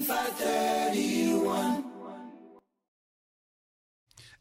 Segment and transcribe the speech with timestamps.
[0.00, 1.84] 531.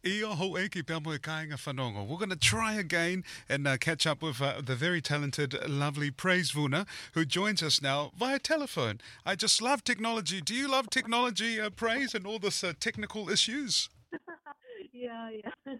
[0.06, 2.08] Ia ho eki kāinga whanongo.
[2.08, 6.10] We're going to try again and uh, catch up with uh, the very talented, lovely
[6.10, 9.02] Praise Vuna, who joins us now via telephone.
[9.26, 10.40] I just love technology.
[10.40, 13.90] Do you love technology, uh, Praise, and all this uh, technical issues?
[14.94, 15.76] yeah, yeah.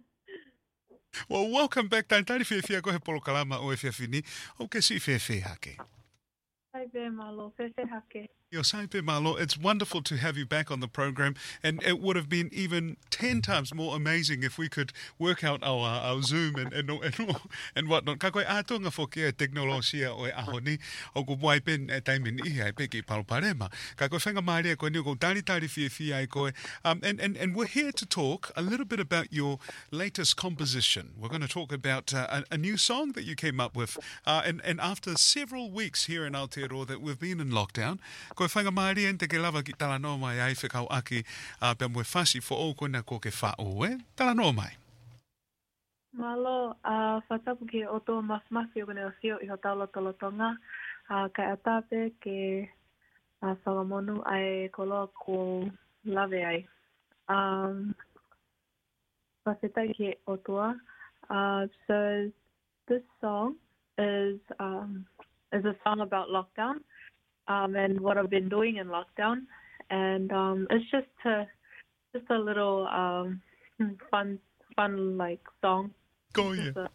[1.30, 2.10] Well, welcome back.
[2.10, 4.26] Tāi tāri whia whia kohe polo kalama o e whia whini.
[4.60, 5.80] O ke si whia whia hake.
[6.72, 8.30] Hai be malo, fefe hake.
[8.52, 12.16] Yo, Saipe Malo, it's wonderful to have you back on the program, and it would
[12.16, 16.56] have been even ten times more amazing if we could work out our, our Zoom
[16.56, 17.36] and and and,
[17.76, 18.20] and whatnot.
[18.20, 20.80] Ka koe ātonga whoki e teknolosia o e aho ni,
[21.16, 23.72] o ko wai pen e taimin i ai peki paloparema.
[23.96, 26.52] Ka koe whenga maari e koe ni o tari tari fia fia ai koe.
[26.84, 29.60] Um, and, and, and we're here to talk a little bit about your
[29.92, 31.12] latest composition.
[31.20, 34.00] We're going to talk about uh, a, a new song that you came up with.
[34.26, 38.00] Uh, and, and after several weeks here in Aotearoa that we've been in lockdown,
[38.36, 41.24] koe whanga maari en te ke lava ki tala no mai ai whekau aki
[41.62, 43.98] uh, pe mwe whasi fo o koina ko ke whao e.
[44.16, 44.72] Tala no mai.
[46.14, 49.88] Malo, a uh, whatapu ki o tō mawhimawhi o kone o sio i ho taulo
[49.94, 50.58] tolo tonga.
[51.10, 52.68] Uh, kai atape ke
[53.42, 55.70] uh, whakamonu ai ko loa ko
[56.06, 56.60] lave ai.
[57.30, 57.96] Um,
[59.46, 60.76] whawhetai ki o toa.
[61.30, 62.32] Uh, so
[62.88, 63.56] this song
[64.00, 65.06] is um,
[65.54, 66.76] is a song about lockdown
[67.48, 69.42] um, and what I've been doing in lockdown,
[69.90, 71.48] and um, it's just a
[72.16, 73.42] just a little um,
[74.12, 74.40] fun
[74.76, 75.92] fun like song.
[76.34, 76.88] Go yeah.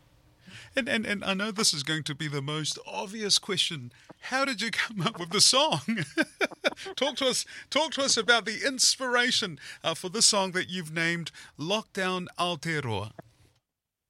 [0.77, 3.91] And, and, and I know this is going to be the most obvious question.
[4.21, 5.81] How did you come up with the song?
[6.97, 7.45] talk to us.
[7.71, 13.13] Talk to us about the inspiration uh, for this song that you've named "Lockdown Aotearoa."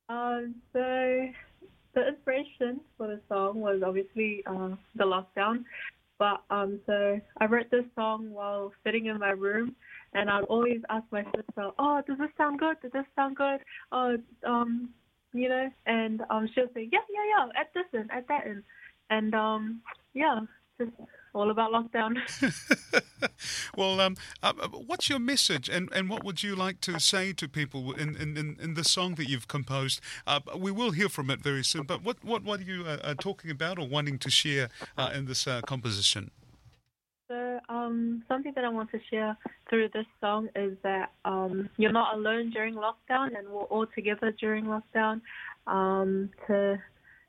[0.08, 0.80] Um, so
[3.14, 5.64] the song was obviously uh, the lockdown,
[6.18, 9.74] but um, so I wrote this song while sitting in my room,
[10.14, 12.76] and I'd always ask my sister, "Oh, does this sound good?
[12.82, 13.60] Does this sound good?
[13.92, 14.90] Oh, um,
[15.32, 18.62] you know," and um, she'll say, "Yeah, yeah, yeah, add this in, add that in,"
[19.10, 19.80] and um,
[20.12, 20.40] yeah,
[20.78, 20.92] just
[21.34, 22.16] all about lockdown.
[23.76, 27.32] well, um, uh, uh, what's your message, and, and what would you like to say
[27.32, 30.00] to people in, in, in, in the song that you've composed?
[30.26, 32.98] Uh, we will hear from it very soon, but what, what, what are you uh,
[33.02, 36.30] uh, talking about or wanting to share uh, in this uh, composition?
[37.28, 39.36] So, um, something that I want to share
[39.68, 44.30] through this song is that um, you're not alone during lockdown, and we're all together
[44.38, 45.20] during lockdown
[45.66, 46.78] um, to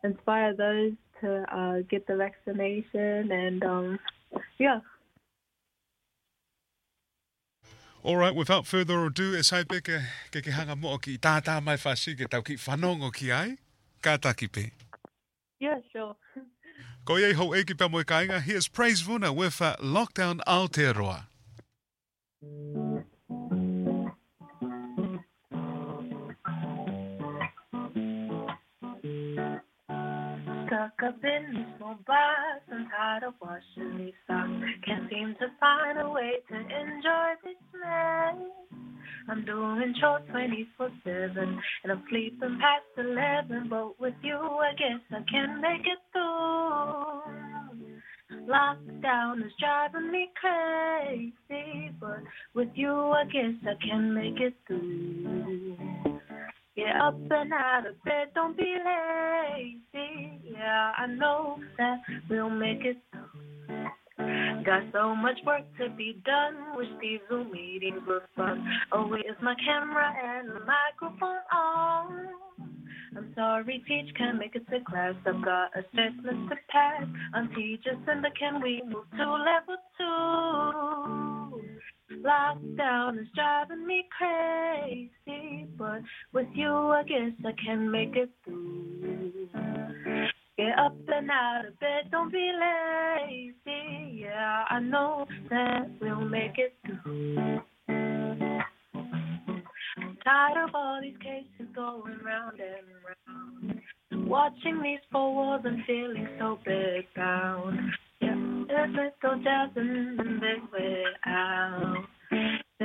[0.03, 3.31] inspire those to uh, get the vaccination.
[3.31, 3.99] And um,
[4.57, 4.79] yeah,
[8.05, 9.97] All right, without further ado, e sai pe ke,
[10.29, 13.57] ke ke hanga mo ki tātā mai whasi ke tau ki whanongo ki ai,
[13.99, 14.69] ka taki pe.
[15.59, 16.15] yeah, sure.
[17.05, 21.25] Ko iei hou e ki pa moe kainga, here's Praise Vuna with uh, Lockdown Aotearoa.
[30.67, 34.49] Stuck up in this small box, I'm tired of washing these socks.
[34.85, 38.35] Can't seem to find a way to enjoy this mess.
[39.29, 43.67] I'm doing chores 24 7, and I'm sleeping past 11.
[43.69, 47.21] But with you, I guess I can make it through.
[48.47, 52.23] Lockdown is driving me crazy, but
[52.53, 56.04] with you, I guess I can make it through.
[56.75, 60.41] Get up and out of bed, don't be lazy.
[60.51, 62.97] Yeah, I know that we'll make it.
[64.65, 66.75] Got so much work to be done.
[66.75, 68.67] Wish these Zoom meetings were fun.
[68.91, 72.27] Oh, where's my camera and the microphone on?
[73.15, 75.13] I'm sorry, teach, can't make it to class.
[75.25, 77.05] I've got assessments to pass.
[77.55, 81.24] Teacher, Cinder, can we move to level two?
[82.25, 86.01] Lockdown is driving me crazy, but
[86.33, 89.47] with you, I guess I can make it through.
[90.57, 94.21] Get up and out of bed, don't be lazy.
[94.21, 97.59] Yeah, I know that we'll make it through.
[97.89, 98.63] I'm
[100.23, 103.81] tired of all these cases going round and round.
[104.27, 107.77] Watching these four walls, I'm feeling so bed bound.
[108.19, 112.04] Yeah, there's little jazz and then we're out.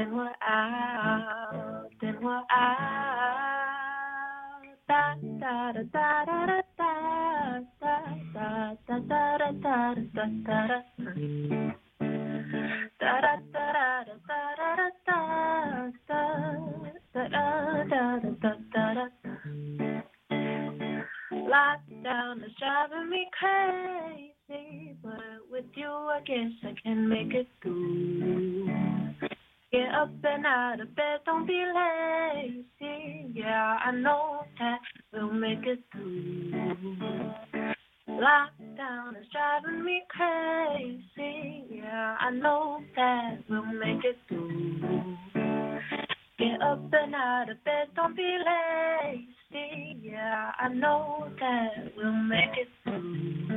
[0.01, 1.91] Then we're out.
[2.01, 2.47] Then we're out.
[4.89, 6.93] Da da da da da da
[7.83, 7.95] da
[8.33, 8.47] da
[8.89, 10.81] da da da da da da da.
[12.99, 15.19] Da da da da da da da
[16.09, 16.21] da
[17.13, 17.25] da da
[17.85, 19.05] da da da da da.
[21.31, 28.60] Lockdown is driving me crazy, but with you, I guess I can make it through.
[30.01, 33.33] Up and out of bed, don't be lazy.
[33.35, 34.79] Yeah, I know that
[35.13, 36.53] we'll make it through.
[38.09, 41.65] Lockdown is driving me crazy.
[41.71, 45.17] Yeah, I know that we'll make it through.
[46.39, 48.39] Get up and out of bed, don't be
[49.53, 50.01] lazy.
[50.03, 53.50] Yeah, I know that we'll make it through.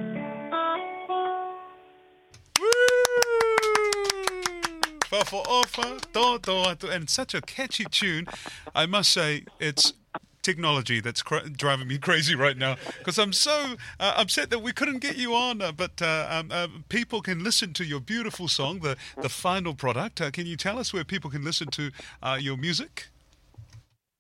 [5.21, 8.25] For offer, do do atu, and such a catchy tune.
[8.74, 9.94] I must say, it's
[10.42, 14.74] technology that's cra- driving me crazy right now because I'm so uh, upset that we
[14.74, 15.62] couldn't get you on.
[15.62, 19.75] Uh, but uh, um, uh, people can listen to your beautiful song, the the final
[19.75, 20.19] product.
[20.19, 23.09] Uh, can you tell us where people can listen to uh, your music?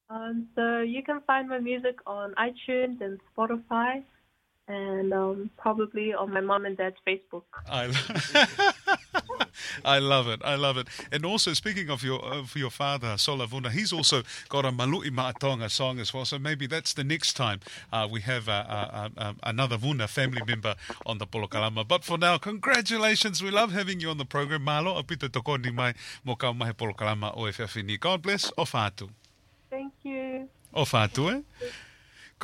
[0.09, 4.03] Um, so you can find my music on iTunes and Spotify,
[4.67, 7.49] and um, probably on my mom and dad's Facebook.
[7.67, 7.87] I,
[9.85, 10.41] I love it.
[10.43, 10.87] I love it.
[11.11, 15.69] And also, speaking of your of your father, Solavuna, he's also got a Malu'i Ma'atonga
[15.69, 16.25] song as well.
[16.25, 17.59] So maybe that's the next time
[17.91, 20.75] uh, we have uh, uh, uh, another Vuna family member
[21.05, 21.87] on the Polokalama.
[21.87, 23.41] But for now, congratulations.
[23.41, 24.63] We love having you on the program.
[24.63, 25.93] Malo, apita tokoni mai
[26.23, 27.99] mo ka Polokalama o e whiawhini.
[27.99, 28.51] God bless.
[28.57, 29.09] O whātu.
[29.69, 30.49] Thank you.
[30.73, 31.67] O whātu, eh?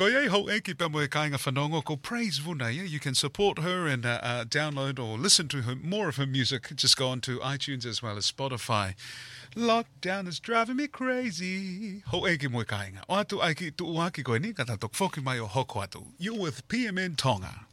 [0.00, 2.74] Ko iei hou e ki e kāinga whanongo ko Praise Vuna.
[2.74, 2.84] Yeah?
[2.84, 6.24] You can support her and uh, uh, download or listen to her, more of her
[6.24, 6.74] music.
[6.74, 8.94] Just go on to iTunes as well as Spotify.
[9.54, 12.02] Lockdown is driving me crazy.
[12.06, 13.04] Ho e ki e kāinga.
[13.10, 16.06] O atu ai ki tu uaki koe ni, kata tok foki mai o hoko atu.
[16.18, 17.66] You're with PMN Tonga.